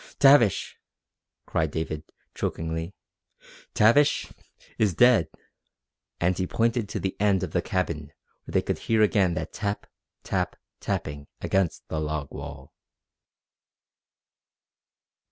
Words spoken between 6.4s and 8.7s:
pointed to the end of the cabin where they